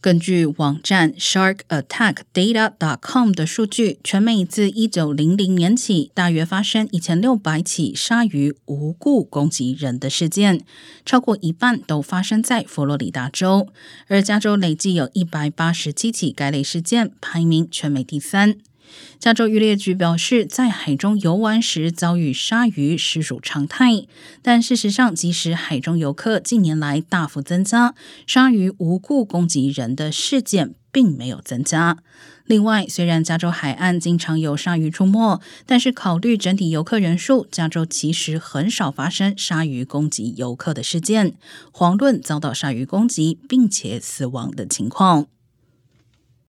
[0.00, 10.60] 根据网站 SharkAttackData.com 的数据，全美自一九零零年起，大约发生一千六百起鲨鱼无故攻击人的事件，
[11.04, 13.66] 超过一半都发生在佛罗里达州，
[14.06, 18.58] 而加州累计有一百八十七起该类事件，排名全美第三。
[19.18, 24.06] 加州渔猎局表示，在海中游玩时遭遇鲨鱼实属常态，
[24.42, 27.94] 但事实上，即使海中游客近年来大幅增加，
[28.26, 31.98] 鲨鱼无故攻击人的事件并没有增加。
[32.44, 41.34] 另外，虽然加州海岸经常有鲨鱼出没，但是考虑整体游客人数，加州其实很少发生鲨鱼攻击游客的事件，
[41.72, 45.26] 遑论遭到鲨鱼攻击并且死亡的情况。